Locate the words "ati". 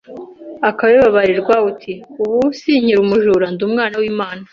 1.69-1.93